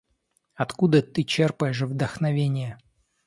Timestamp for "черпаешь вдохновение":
1.23-2.79